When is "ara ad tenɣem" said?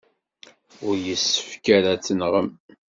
1.77-2.49